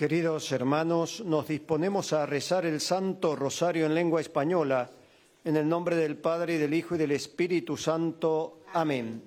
Queridos 0.00 0.50
hermanos, 0.52 1.22
nos 1.26 1.46
disponemos 1.46 2.14
a 2.14 2.24
rezar 2.24 2.64
el 2.64 2.80
Santo 2.80 3.36
Rosario 3.36 3.84
en 3.84 3.94
lengua 3.94 4.22
española, 4.22 4.90
en 5.44 5.58
el 5.58 5.68
nombre 5.68 5.94
del 5.94 6.16
Padre, 6.16 6.54
y 6.54 6.56
del 6.56 6.72
Hijo 6.72 6.94
y 6.94 6.98
del 6.98 7.10
Espíritu 7.10 7.76
Santo. 7.76 8.60
Amén. 8.72 9.22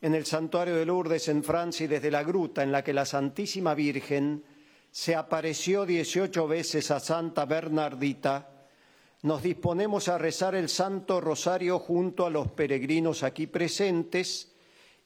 En 0.00 0.16
el 0.16 0.26
santuario 0.26 0.74
de 0.74 0.84
Lourdes, 0.84 1.28
en 1.28 1.44
Francia, 1.44 1.84
y 1.84 1.86
desde 1.86 2.10
la 2.10 2.24
gruta 2.24 2.64
en 2.64 2.72
la 2.72 2.82
que 2.82 2.92
la 2.92 3.04
Santísima 3.04 3.72
Virgen 3.72 4.42
se 4.90 5.14
apareció 5.14 5.86
dieciocho 5.86 6.48
veces 6.48 6.90
a 6.90 6.98
Santa 6.98 7.44
Bernardita, 7.44 8.48
nos 9.22 9.44
disponemos 9.44 10.08
a 10.08 10.18
rezar 10.18 10.56
el 10.56 10.68
Santo 10.68 11.20
Rosario 11.20 11.78
junto 11.78 12.26
a 12.26 12.30
los 12.30 12.48
peregrinos 12.50 13.22
aquí 13.22 13.46
presentes 13.46 14.50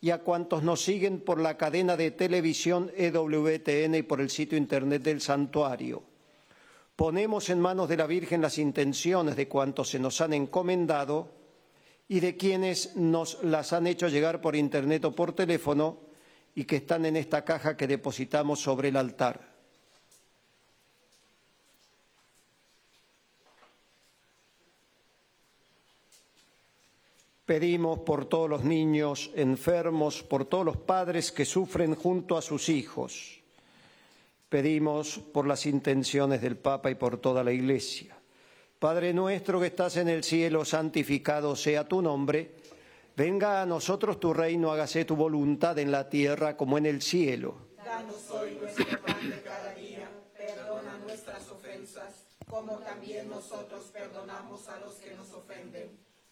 y 0.05 0.11
a 0.11 0.19
cuantos 0.19 0.63
nos 0.63 0.85
siguen 0.85 1.21
por 1.21 1.41
la 1.41 1.57
cadena 1.57 1.97
de 1.97 2.11
televisión 2.11 2.93
EWTN 2.95 3.95
y 3.95 4.03
por 4.03 4.21
el 4.21 4.29
sitio 4.29 4.59
internet 4.59 5.03
del 5.03 5.23
santuario. 5.23 6.03
Ponemos 6.95 7.49
en 7.49 7.59
manos 7.59 7.89
de 7.89 7.97
la 7.97 8.07
Virgen 8.07 8.43
las 8.43 8.59
intenciones 8.59 9.35
de 9.35 9.49
cuantos 9.49 9.89
se 9.89 9.99
nos 9.99 10.21
han 10.21 10.35
encomendado 10.35 11.31
y 12.07 12.21
de 12.21 12.37
quienes 12.37 12.97
nos 12.97 13.43
las 13.45 13.73
han 13.73 13.87
hecho 13.87 14.09
llegar 14.09 14.43
por 14.43 14.57
internet 14.57 15.07
o 15.07 15.13
por 15.13 15.33
teléfono 15.33 16.01
y 16.55 16.65
que 16.65 16.77
están 16.77 17.07
en 17.07 17.17
esta 17.17 17.43
caja 17.43 17.75
que 17.75 17.87
depositamos 17.87 18.61
sobre 18.61 18.89
el 18.89 18.99
altar. 18.99 19.54
Pedimos 27.47 27.99
por 27.99 28.25
todos 28.25 28.49
los 28.49 28.65
niños 28.65 29.31
enfermos, 29.35 30.23
por 30.23 30.47
todos 30.47 30.65
los 30.65 30.79
padres 30.79 31.31
que 31.31 31.45
sufren 31.45 31.95
junto 31.95 32.39
a 32.39 32.43
sus 32.43 32.71
hijos. 32.71 33.43
Pedimos 34.49 35.19
por 35.19 35.47
las 35.47 35.67
intenciones 35.67 36.41
del 36.41 36.57
Papa 36.57 36.91
y 36.91 36.95
por 36.95 37.19
toda 37.19 37.45
la 37.45 37.53
Iglesia. 37.53 38.17
Padre 38.79 39.13
nuestro 39.13 39.61
que 39.61 39.67
estás 39.67 39.99
en 39.99 40.09
el 40.09 40.25
cielo, 40.25 40.65
santificado 40.65 41.55
sea 41.55 41.87
tu 41.87 42.01
nombre. 42.01 42.55
Venga 43.15 43.61
a 43.61 43.67
nosotros 43.67 44.19
tu 44.19 44.33
reino, 44.33 44.73
hágase 44.73 45.05
tu 45.05 45.15
voluntad 45.15 45.79
en 45.79 45.93
la 45.93 46.09
tierra 46.09 46.57
como 46.57 46.79
en 46.79 46.87
el 46.87 47.03
cielo. 47.03 47.57
Danos 47.85 48.31
hoy 48.31 48.57
nuestro 48.59 48.87
pan 49.03 49.29
de 49.29 49.43
cada 49.43 49.75
día, 49.75 50.09
perdona 50.35 50.99
nuestras 51.05 51.47
ofensas, 51.51 52.25
como 52.49 52.79
también 52.79 53.29
nosotros 53.29 53.91
perdonamos 53.93 54.67
a 54.69 54.81
los 54.81 54.95
que 54.95 55.15
nos 55.15 55.31
ofenden 55.35 56.14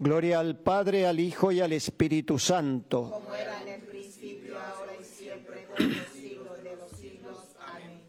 Gloria 0.00 0.38
al 0.38 0.56
Padre, 0.56 1.06
al 1.06 1.18
Hijo 1.18 1.50
y 1.50 1.60
al 1.60 1.72
Espíritu 1.72 2.38
Santo. 2.38 3.10
Como 3.10 3.34
era 3.34 3.60
en 3.62 3.68
el 3.68 3.80
principio, 3.80 4.56
ahora 4.56 4.92
y 5.00 5.02
siempre, 5.02 5.66
por 5.66 5.80
los 5.80 6.06
siglos 6.08 6.62
de 6.62 6.76
los 6.76 6.90
siglos. 6.92 7.36
Amén. 7.66 8.00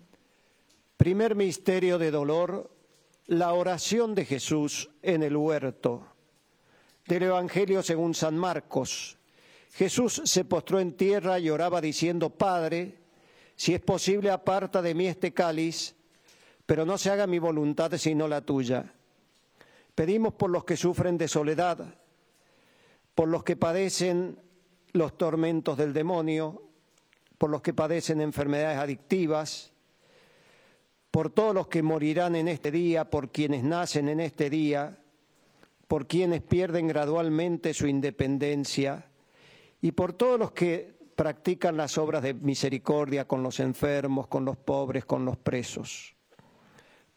Primer 0.97 1.33
misterio 1.33 1.97
de 1.97 2.11
dolor, 2.11 2.69
la 3.25 3.53
oración 3.53 4.13
de 4.13 4.25
Jesús 4.25 4.91
en 5.01 5.23
el 5.23 5.35
huerto. 5.35 6.05
Del 7.07 7.23
Evangelio 7.23 7.81
según 7.81 8.13
San 8.13 8.37
Marcos. 8.37 9.17
Jesús 9.73 10.21
se 10.25 10.45
postró 10.45 10.79
en 10.79 10.93
tierra 10.93 11.39
y 11.39 11.49
oraba 11.49 11.81
diciendo, 11.81 12.29
Padre, 12.29 12.99
si 13.55 13.73
es 13.73 13.81
posible, 13.81 14.29
aparta 14.29 14.83
de 14.83 14.93
mí 14.93 15.07
este 15.07 15.33
cáliz, 15.33 15.95
pero 16.67 16.85
no 16.85 16.99
se 16.99 17.09
haga 17.09 17.25
mi 17.25 17.39
voluntad 17.39 17.91
sino 17.97 18.27
la 18.27 18.41
tuya. 18.41 18.93
Pedimos 19.99 20.33
por 20.33 20.49
los 20.49 20.63
que 20.63 20.77
sufren 20.77 21.17
de 21.17 21.27
soledad, 21.27 21.93
por 23.13 23.27
los 23.27 23.43
que 23.43 23.57
padecen 23.57 24.39
los 24.93 25.17
tormentos 25.17 25.77
del 25.77 25.91
demonio, 25.91 26.63
por 27.37 27.49
los 27.49 27.61
que 27.61 27.73
padecen 27.73 28.21
enfermedades 28.21 28.77
adictivas, 28.77 29.73
por 31.11 31.31
todos 31.31 31.53
los 31.53 31.67
que 31.67 31.83
morirán 31.83 32.37
en 32.37 32.47
este 32.47 32.71
día, 32.71 33.09
por 33.09 33.29
quienes 33.29 33.65
nacen 33.65 34.07
en 34.07 34.21
este 34.21 34.49
día, 34.49 34.99
por 35.89 36.07
quienes 36.07 36.43
pierden 36.43 36.87
gradualmente 36.87 37.73
su 37.73 37.85
independencia 37.85 39.05
y 39.81 39.91
por 39.91 40.13
todos 40.13 40.39
los 40.39 40.53
que 40.53 40.97
practican 41.17 41.75
las 41.75 41.97
obras 41.97 42.23
de 42.23 42.35
misericordia 42.35 43.27
con 43.27 43.43
los 43.43 43.59
enfermos, 43.59 44.27
con 44.27 44.45
los 44.45 44.55
pobres, 44.55 45.03
con 45.03 45.25
los 45.25 45.35
presos. 45.35 46.15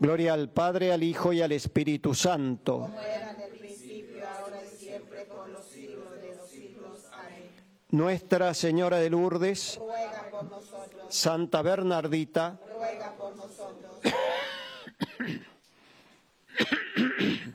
Gloria 0.00 0.34
al 0.34 0.48
Padre, 0.48 0.92
al 0.92 1.02
Hijo 1.02 1.32
y 1.32 1.42
al 1.42 1.50
Espíritu 1.50 2.14
Santo. 2.14 2.82
Como 2.82 3.00
era 3.00 3.32
en 3.32 3.40
el 3.40 3.50
principio, 3.58 4.24
ahora 4.28 4.62
y 4.64 4.68
siempre, 4.76 5.24
por 5.24 5.48
los 5.48 5.64
siglos 5.64 6.12
de 6.22 6.36
los 6.36 6.48
siglos. 6.48 7.04
Amén. 7.12 7.50
Nuestra 7.90 8.54
Señora 8.54 8.98
de 8.98 9.10
Lourdes, 9.10 9.76
Ruega 9.76 10.30
por 10.30 10.44
nosotros, 10.44 11.02
Santa 11.08 11.62
Bernardita, 11.62 12.60
ruega 12.76 13.12
por 13.16 13.34
nosotros. 13.34 13.98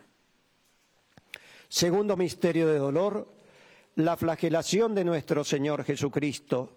Segundo 1.70 2.18
misterio 2.18 2.68
de 2.68 2.78
dolor, 2.78 3.34
la 3.96 4.18
flagelación 4.18 4.94
de 4.94 5.06
nuestro 5.06 5.46
Señor 5.46 5.86
Jesucristo. 5.86 6.74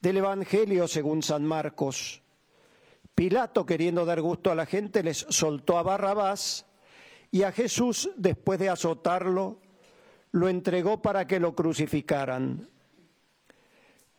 Del 0.00 0.16
Evangelio 0.16 0.88
según 0.88 1.22
San 1.22 1.44
Marcos. 1.44 2.21
Pilato, 3.14 3.66
queriendo 3.66 4.04
dar 4.04 4.20
gusto 4.20 4.50
a 4.50 4.54
la 4.54 4.66
gente, 4.66 5.02
les 5.02 5.26
soltó 5.28 5.78
a 5.78 5.82
Barrabás 5.82 6.66
y 7.30 7.42
a 7.42 7.52
Jesús, 7.52 8.10
después 8.16 8.58
de 8.58 8.68
azotarlo, 8.68 9.58
lo 10.32 10.48
entregó 10.48 11.02
para 11.02 11.26
que 11.26 11.38
lo 11.38 11.54
crucificaran. 11.54 12.68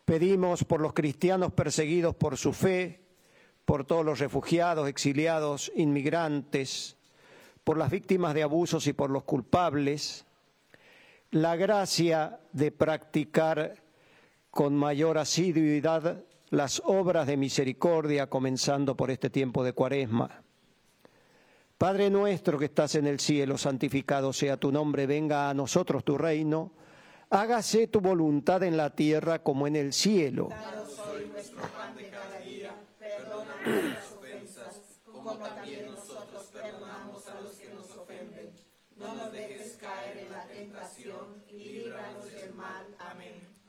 Pedimos 0.06 0.63
por 0.63 0.81
los 0.81 0.94
cristianos 0.94 1.54
perseguidos 1.54 2.16
por 2.16 2.38
su 2.38 2.54
fe, 2.54 3.01
por 3.66 3.86
todos 3.86 4.06
los 4.06 4.19
refugiados, 4.19 4.88
exiliados, 4.88 5.72
inmigrantes, 5.75 6.98
por 7.63 7.78
las 7.78 7.90
víctimas 7.90 8.34
de 8.34 8.44
abusos 8.44 8.86
y 8.88 8.94
por 8.94 9.10
los 9.10 9.24
culpables, 9.24 10.25
la 11.31 11.56
gracia 11.56 12.40
de 12.51 12.72
practicar 12.72 13.81
con 14.51 14.75
mayor 14.75 15.18
asiduidad 15.18 16.24
las 16.53 16.83
obras 16.85 17.25
de 17.25 17.35
misericordia, 17.35 18.27
comenzando 18.27 18.95
por 18.95 19.09
este 19.09 19.31
tiempo 19.31 19.63
de 19.63 19.73
cuaresma. 19.73 20.44
Padre 21.79 22.11
nuestro 22.11 22.59
que 22.59 22.65
estás 22.65 22.94
en 22.94 23.07
el 23.07 23.19
cielo, 23.19 23.57
santificado 23.57 24.31
sea 24.31 24.57
tu 24.57 24.71
nombre, 24.71 25.07
venga 25.07 25.50
a 25.50 25.55
nosotros 25.55 26.03
tu 26.03 26.15
reino, 26.15 26.71
hágase 27.31 27.88
tu 27.88 28.01
voluntad 28.01 28.61
en 28.61 28.77
la 28.77 28.91
tierra 28.91 29.39
como 29.39 29.65
en 29.65 29.75
el 29.75 29.94
cielo. 29.94 30.50
Danos 30.50 31.00
hoy 31.00 31.27
nuestro 31.33 31.59
pan 31.59 31.95
cada 32.11 32.39
perdona 32.99 33.97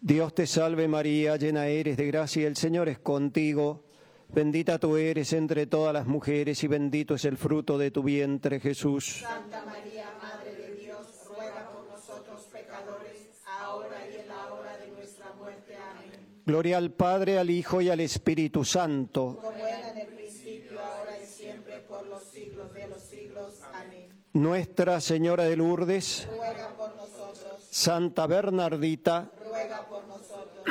Dios 0.00 0.34
te 0.34 0.46
salve 0.46 0.86
María, 0.88 1.36
llena 1.36 1.66
eres 1.66 1.96
de 1.96 2.06
gracia, 2.06 2.46
el 2.46 2.56
Señor 2.56 2.88
es 2.88 2.98
contigo. 2.98 3.84
Bendita 4.28 4.78
tú 4.78 4.96
eres 4.96 5.32
entre 5.32 5.66
todas 5.66 5.92
las 5.92 6.06
mujeres 6.06 6.62
y 6.62 6.68
bendito 6.68 7.14
es 7.14 7.24
el 7.24 7.36
fruto 7.36 7.78
de 7.78 7.90
tu 7.90 8.02
vientre, 8.02 8.60
Jesús. 8.60 9.20
Santa 9.22 9.64
María, 9.64 10.12
Madre 10.20 10.54
de 10.54 10.74
Dios, 10.74 11.06
ruega 11.26 11.70
por 11.72 11.88
nosotros 11.88 12.42
pecadores, 12.52 13.40
ahora 13.46 14.06
y 14.08 14.20
en 14.20 14.28
la 14.28 14.52
hora 14.52 14.76
de 14.76 14.90
nuestra 14.90 15.32
muerte. 15.32 15.74
Amén. 15.76 16.42
Gloria 16.44 16.76
al 16.76 16.92
Padre, 16.92 17.38
al 17.38 17.48
Hijo 17.48 17.80
y 17.80 17.88
al 17.88 18.00
Espíritu 18.00 18.64
Santo. 18.64 19.40
Como 19.42 19.56
era 19.56 19.90
en 19.92 19.98
el 19.98 20.08
principio, 20.08 20.78
ahora 20.78 21.18
y 21.18 21.26
siempre, 21.26 21.78
por 21.88 22.06
los 22.06 22.22
siglos 22.22 22.72
de 22.74 22.86
los 22.86 23.02
siglos. 23.02 23.60
Amén. 23.72 24.08
Nuestra 24.34 25.00
Señora 25.00 25.44
de 25.44 25.56
Lourdes, 25.56 26.28
Ruega 26.30 26.68
por 26.76 26.94
nosotros, 26.94 27.66
Santa 27.70 28.26
Bernardita, 28.26 29.32
ruega 29.42 29.86
por 29.88 30.06
nosotros. 30.06 30.64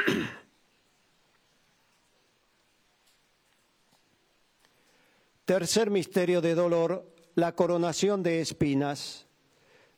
Tercer 5.47 5.89
misterio 5.89 6.41
de 6.41 6.55
dolor, 6.55 7.09
la 7.35 7.55
coronación 7.55 8.21
de 8.21 8.41
espinas. 8.41 9.27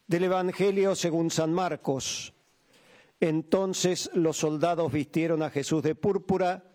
Del 0.05 0.25
Evangelio 0.25 0.93
según 0.93 1.31
San 1.31 1.51
Marcos. 1.53 2.35
Entonces 3.19 4.11
los 4.13 4.37
soldados 4.37 4.91
vistieron 4.91 5.41
a 5.41 5.49
Jesús 5.49 5.81
de 5.81 5.95
púrpura 5.95 6.65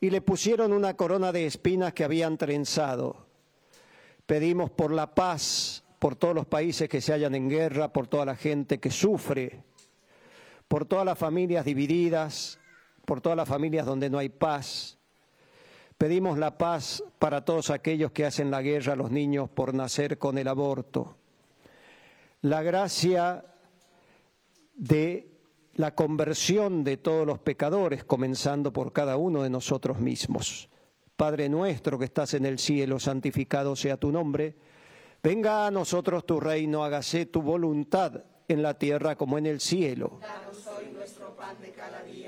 y 0.00 0.10
le 0.10 0.20
pusieron 0.20 0.72
una 0.72 0.96
corona 0.96 1.30
de 1.30 1.46
espinas 1.46 1.92
que 1.92 2.02
habían 2.02 2.36
trenzado. 2.38 3.28
Pedimos 4.26 4.68
por 4.72 4.90
la 4.90 5.14
paz, 5.14 5.84
por 6.00 6.16
todos 6.16 6.34
los 6.34 6.46
países 6.46 6.88
que 6.88 7.00
se 7.00 7.12
hallan 7.12 7.36
en 7.36 7.48
guerra, 7.48 7.92
por 7.92 8.08
toda 8.08 8.24
la 8.24 8.34
gente 8.34 8.80
que 8.80 8.90
sufre, 8.90 9.62
por 10.66 10.86
todas 10.86 11.06
las 11.06 11.18
familias 11.18 11.64
divididas, 11.64 12.58
por 13.04 13.20
todas 13.20 13.36
las 13.36 13.48
familias 13.48 13.86
donde 13.86 14.10
no 14.10 14.18
hay 14.18 14.28
paz. 14.28 14.97
Pedimos 15.98 16.38
la 16.38 16.56
paz 16.56 17.02
para 17.18 17.44
todos 17.44 17.70
aquellos 17.70 18.12
que 18.12 18.24
hacen 18.24 18.52
la 18.52 18.62
guerra 18.62 18.92
a 18.92 18.96
los 18.96 19.10
niños 19.10 19.50
por 19.50 19.74
nacer 19.74 20.16
con 20.16 20.38
el 20.38 20.46
aborto. 20.46 21.16
La 22.42 22.62
gracia 22.62 23.44
de 24.74 25.28
la 25.74 25.96
conversión 25.96 26.84
de 26.84 26.98
todos 26.98 27.26
los 27.26 27.40
pecadores, 27.40 28.04
comenzando 28.04 28.72
por 28.72 28.92
cada 28.92 29.16
uno 29.16 29.42
de 29.42 29.50
nosotros 29.50 29.98
mismos. 29.98 30.68
Padre 31.16 31.48
nuestro 31.48 31.98
que 31.98 32.04
estás 32.04 32.34
en 32.34 32.46
el 32.46 32.60
cielo, 32.60 33.00
santificado 33.00 33.74
sea 33.74 33.96
tu 33.96 34.12
nombre. 34.12 34.54
Venga 35.20 35.66
a 35.66 35.70
nosotros 35.72 36.24
tu 36.24 36.38
reino, 36.38 36.84
hágase 36.84 37.26
tu 37.26 37.42
voluntad 37.42 38.22
en 38.46 38.62
la 38.62 38.78
tierra 38.78 39.16
como 39.16 39.36
en 39.36 39.46
el 39.46 39.58
cielo. 39.60 40.20
Danos 40.20 40.64
hoy 40.68 40.92
nuestro 40.94 41.34
pan 41.34 41.56
de 41.60 41.72
cada 41.72 42.04
día. 42.04 42.27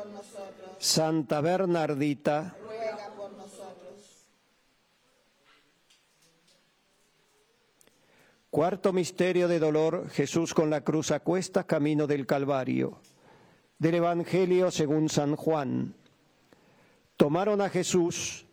Santa 0.81 1.41
Bernardita, 1.41 2.55
ruega 2.59 3.13
por 3.15 3.31
nosotros. 3.33 4.25
Cuarto 8.49 8.91
misterio 8.91 9.47
de 9.47 9.59
dolor, 9.59 10.09
Jesús 10.09 10.55
con 10.55 10.71
la 10.71 10.81
cruz 10.83 11.11
a 11.11 11.21
camino 11.67 12.07
del 12.07 12.25
Calvario. 12.25 12.97
Del 13.77 13.93
Evangelio 13.93 14.71
según 14.71 15.07
San 15.09 15.35
Juan. 15.35 15.93
Tomaron 17.15 17.61
a 17.61 17.69
Jesús 17.69 18.47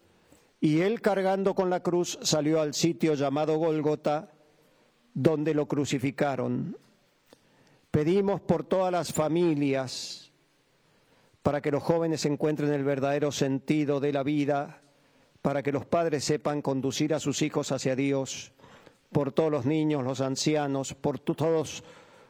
y 0.61 0.81
él 0.81 1.01
cargando 1.01 1.55
con 1.55 1.71
la 1.71 1.81
cruz 1.83 2.19
salió 2.21 2.61
al 2.61 2.75
sitio 2.75 3.15
llamado 3.15 3.57
Golgota, 3.57 4.31
donde 5.15 5.55
lo 5.55 5.67
crucificaron. 5.67 6.77
Pedimos 7.91 8.43
por 8.43 8.65
todas 8.65 8.93
las 8.93 9.15
familias 9.15 10.28
para 11.49 11.63
que 11.63 11.71
los 11.71 11.83
jóvenes 11.83 12.27
encuentren 12.27 12.75
el 12.75 12.85
verdadero 12.85 13.33
sentido 13.33 14.01
de 14.01 14.13
la 14.13 14.23
vida, 14.23 14.83
para 15.41 15.63
que 15.63 15.73
los 15.73 15.87
padres 15.87 16.23
sepan 16.23 16.61
conducir 16.61 17.15
a 17.15 17.21
sus 17.21 17.41
hijos 17.41 17.73
hacia 17.73 17.97
Dios, 17.97 18.53
por 19.11 19.33
todos 19.33 19.51
los 19.51 19.65
niños, 19.65 20.05
los 20.05 20.21
ancianos, 20.21 20.93
por 20.93 21.19
todos 21.19 21.85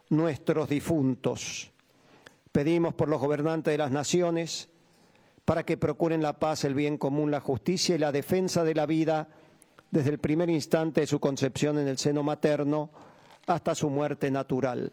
nuestros 0.08 0.68
difuntos. 0.68 1.72
Pedimos 2.52 2.94
por 2.94 3.08
los 3.08 3.20
gobernantes 3.20 3.72
de 3.72 3.78
las 3.78 3.90
naciones, 3.90 4.68
para 5.44 5.64
que 5.64 5.76
procuren 5.76 6.22
la 6.22 6.38
paz, 6.38 6.62
el 6.62 6.74
bien 6.74 6.96
común, 6.96 7.32
la 7.32 7.40
justicia 7.40 7.96
y 7.96 7.98
la 7.98 8.12
defensa 8.12 8.62
de 8.62 8.76
la 8.76 8.86
vida 8.86 9.30
desde 9.90 10.10
el 10.10 10.18
primer 10.18 10.48
instante 10.48 11.00
de 11.00 11.08
su 11.08 11.18
concepción 11.18 11.76
en 11.80 11.88
el 11.88 11.98
seno 11.98 12.22
materno 12.22 12.90
hasta 13.48 13.74
su 13.74 13.90
muerte 13.90 14.30
natural. 14.30 14.92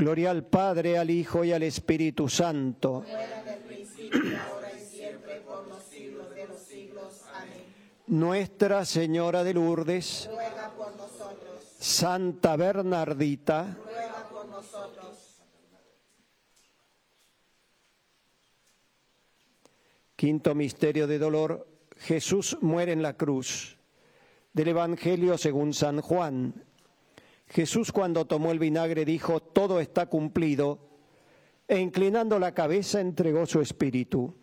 Gloria 0.00 0.30
al 0.30 0.44
Padre, 0.46 0.96
al 0.96 1.10
Hijo 1.10 1.44
y 1.44 1.52
al 1.52 1.62
Espíritu 1.62 2.26
Santo. 2.26 3.04
Nuestra 8.06 8.86
Señora 8.86 9.44
de 9.44 9.52
Lourdes, 9.52 10.30
Ruega 10.32 10.70
por 10.70 10.96
nosotros, 10.96 11.76
Santa 11.78 12.56
Bernardita, 12.56 13.76
ruega 13.84 14.28
por 14.30 14.48
nosotros. 14.48 15.36
Quinto 20.16 20.54
misterio 20.54 21.06
de 21.06 21.18
dolor, 21.18 21.68
Jesús 21.98 22.56
muere 22.62 22.92
en 22.92 23.02
la 23.02 23.18
cruz. 23.18 23.76
Del 24.54 24.68
Evangelio 24.68 25.36
según 25.36 25.74
San 25.74 26.00
Juan. 26.00 26.64
Jesús 27.50 27.92
cuando 27.92 28.26
tomó 28.26 28.52
el 28.52 28.58
vinagre 28.58 29.04
dijo, 29.04 29.40
todo 29.40 29.80
está 29.80 30.06
cumplido, 30.06 30.88
e 31.68 31.78
inclinando 31.78 32.38
la 32.38 32.54
cabeza 32.54 33.00
entregó 33.00 33.46
su 33.46 33.60
espíritu. 33.60 34.34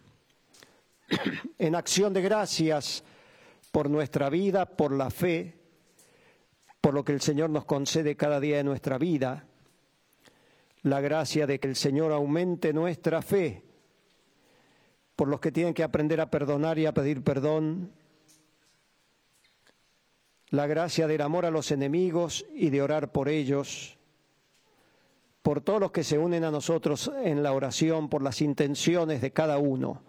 en 1.58 1.76
acción 1.76 2.13
de 2.13 2.22
gracias 2.22 3.04
por 3.72 3.89
nuestra 3.89 4.30
vida, 4.30 4.65
por 4.65 4.91
la 4.91 5.10
fe, 5.10 5.58
por 6.82 6.93
lo 6.93 7.04
que 7.04 7.13
el 7.13 7.22
Señor 7.22 7.50
nos 7.50 7.65
concede 7.65 8.15
cada 8.15 8.39
día 8.39 8.58
de 8.58 8.63
nuestra 8.63 8.98
vida, 8.98 9.48
la 10.84 11.02
gracia 11.02 11.48
de 11.48 11.60
que 11.60 11.67
el 11.67 11.76
Señor 11.76 12.12
aumente 12.12 12.74
nuestra 12.74 13.22
fe 13.22 13.63
por 15.15 15.28
los 15.28 15.39
que 15.39 15.52
tienen 15.52 15.74
que 15.74 15.84
aprender 15.84 16.22
a 16.22 16.30
perdonar 16.30 16.78
y 16.78 16.86
a 16.86 16.93
pedir 16.93 17.24
perdón, 17.24 17.91
la 20.49 20.65
gracia 20.67 21.07
del 21.07 21.21
amor 21.21 21.45
a 21.45 21.51
los 21.51 21.71
enemigos 21.71 22.45
y 22.53 22.69
de 22.69 22.81
orar 22.81 23.12
por 23.12 23.27
ellos, 23.27 23.97
por 25.41 25.62
todos 25.62 25.79
los 25.79 25.91
que 25.91 26.03
se 26.03 26.17
unen 26.17 26.43
a 26.43 26.51
nosotros 26.51 27.12
en 27.23 27.43
la 27.43 27.53
oración, 27.53 28.10
por 28.10 28.21
las 28.21 28.41
intenciones 28.41 29.21
de 29.21 29.31
cada 29.31 29.57
uno. 29.57 30.03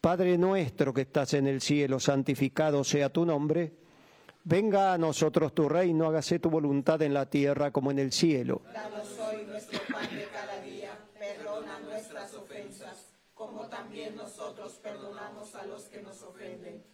Padre 0.00 0.36
nuestro 0.36 0.92
que 0.92 1.02
estás 1.02 1.34
en 1.34 1.46
el 1.46 1.60
cielo, 1.60 1.98
santificado 1.98 2.84
sea 2.84 3.10
tu 3.10 3.24
nombre. 3.24 3.72
Venga 4.44 4.92
a 4.92 4.98
nosotros 4.98 5.54
tu 5.54 5.68
reino, 5.68 6.06
hágase 6.06 6.38
tu 6.38 6.50
voluntad 6.50 7.00
en 7.00 7.14
la 7.14 7.30
tierra 7.30 7.70
como 7.70 7.90
en 7.90 7.98
el 7.98 8.12
cielo. 8.12 8.60
Danos 8.72 9.18
hoy 9.18 9.46
nuestro 9.46 9.80
pan 9.90 10.14
de 10.14 10.26
cada 10.26 10.60
día, 10.60 10.98
perdona 11.18 11.80
nuestras 11.80 12.34
ofensas, 12.34 13.14
como 13.32 13.66
también 13.68 14.16
nosotros 14.16 14.74
perdonamos 14.82 15.54
a 15.54 15.64
los 15.64 15.84
que 15.84 16.02
nos 16.02 16.22
ofenden. 16.22 16.93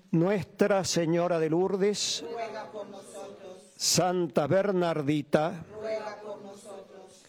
Nuestra 0.11 0.83
Señora 0.83 1.39
de 1.39 1.49
Lourdes, 1.49 2.25
Ruega 2.29 2.69
por 2.69 2.85
nosotros, 2.89 3.71
Santa 3.77 4.45
Bernardita, 4.45 5.65
ruega 5.73 6.17
por 6.21 6.41
nosotros. 6.41 7.23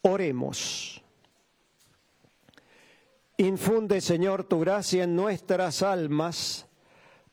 oremos. 0.00 1.02
Infunde, 3.36 4.00
Señor, 4.00 4.44
tu 4.44 4.60
gracia 4.60 5.04
en 5.04 5.16
nuestras 5.16 5.82
almas, 5.82 6.66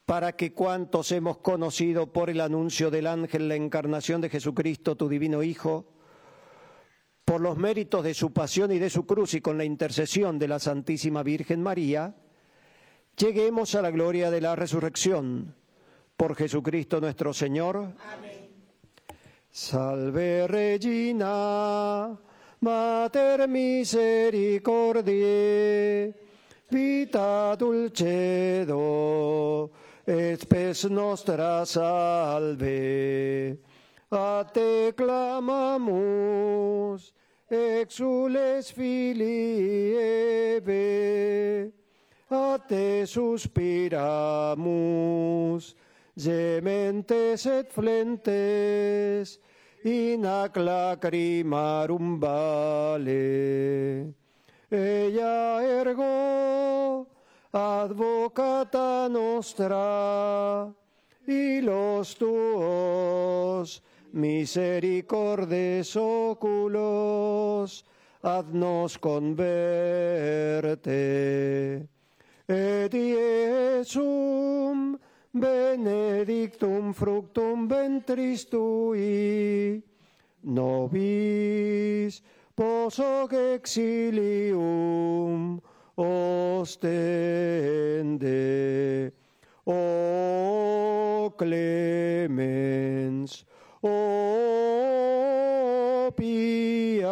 para 0.05 0.35
que 0.35 0.51
cuantos 0.51 1.13
hemos 1.13 1.37
conocido 1.37 2.11
por 2.11 2.29
el 2.29 2.41
anuncio 2.41 2.91
del 2.91 3.07
ángel 3.07 3.47
la 3.47 3.55
encarnación 3.55 4.19
de 4.19 4.29
Jesucristo, 4.29 4.97
tu 4.97 5.07
divino 5.07 5.41
Hijo, 5.41 5.85
por 7.23 7.39
los 7.39 7.55
méritos 7.55 8.03
de 8.03 8.13
su 8.13 8.33
pasión 8.33 8.73
y 8.73 8.79
de 8.79 8.89
su 8.89 9.05
cruz 9.05 9.35
y 9.35 9.41
con 9.41 9.57
la 9.57 9.63
intercesión 9.63 10.37
de 10.37 10.49
la 10.49 10.59
Santísima 10.59 11.23
Virgen 11.23 11.63
María, 11.63 12.13
lleguemos 13.17 13.75
a 13.75 13.81
la 13.81 13.91
gloria 13.91 14.31
de 14.31 14.41
la 14.41 14.55
resurrección. 14.55 15.55
Por 16.17 16.35
Jesucristo 16.35 17.01
nuestro 17.01 17.33
Señor. 17.33 17.77
Amén. 17.77 18.41
Salve 19.53 20.47
Regina, 20.47 22.17
Mater 22.61 23.49
misericordiae, 23.49 26.15
vita 26.69 27.57
dulcedo, 27.57 28.79
et 30.07 30.39
spes 30.39 30.89
nostra 30.89 31.65
salve. 31.65 33.59
A 34.09 34.45
te 34.53 34.93
clamamus, 34.95 37.13
exules 37.49 38.71
filii 38.71 40.61
a 42.31 42.57
te 42.57 43.05
suspiramus, 43.05 43.99
gementes 46.15 47.45
et 47.45 47.71
flentes, 47.71 49.39
in 49.83 50.25
ac 50.25 50.55
lacrimarum 50.55 52.19
vale. 52.19 54.13
Ella 54.71 55.61
ergo, 55.63 57.07
advocata 57.51 59.09
nostra, 59.09 60.71
y 61.27 61.61
los 61.61 62.15
tuos 62.15 63.83
misericordes 64.13 65.95
oculos, 65.95 67.85
haznos 68.21 68.97
converte. 68.97 69.51
Et 72.51 72.91
Iesum 72.91 74.19
benedictum 75.33 76.91
fructum 76.93 77.67
ventris 77.69 78.43
tui, 78.43 79.81
nobis 80.43 82.21
posoc 82.53 83.31
exilium 83.55 84.51
ostende. 85.95 86.83
O 89.65 91.31
clemens, 91.37 92.65
o 93.81 93.95
pia, 96.17 97.07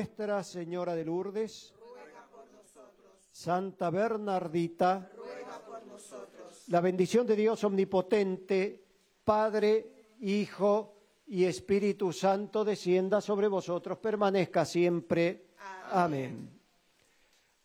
Nuestra 0.00 0.42
Señora 0.42 0.94
de 0.94 1.04
Lourdes, 1.04 1.74
Santa 3.30 3.90
Bernardita, 3.90 5.10
la 6.68 6.80
bendición 6.80 7.26
de 7.26 7.36
Dios 7.36 7.62
omnipotente, 7.64 8.82
Padre, 9.22 10.14
Hijo 10.20 10.94
y 11.26 11.44
Espíritu 11.44 12.14
Santo 12.14 12.64
descienda 12.64 13.20
sobre 13.20 13.46
vosotros, 13.48 13.98
permanezca 13.98 14.64
siempre. 14.64 15.48
Amén. 15.90 16.48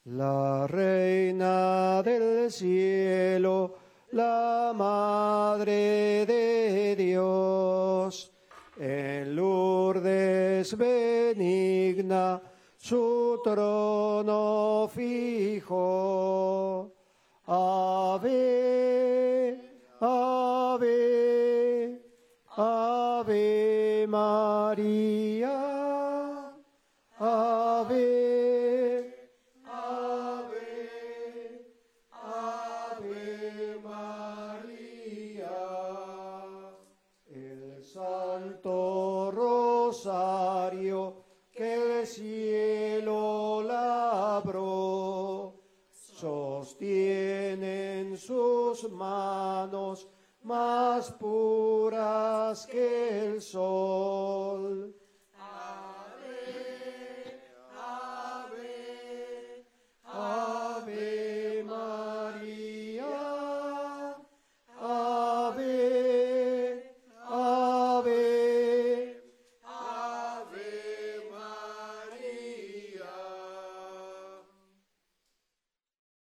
La 0.04 0.68
Reina 0.68 2.04
del 2.04 2.52
Cielo, 2.52 3.78
la 4.12 4.74
Madre 4.76 6.26
de 6.26 6.96
Dios, 6.98 8.35
en 8.78 9.36
Lourdes 9.36 10.78
benigna, 10.78 12.42
su 12.78 13.40
trono 13.44 14.90
fijo. 14.94 16.92
Ave, 17.48 18.32
ave, 20.02 22.02
ave 22.58 24.06
María, 24.08 25.75
manos 48.84 50.08
más 50.44 51.12
puras 51.14 52.68
que 52.68 53.26
el 53.26 53.42
sol. 53.42 54.95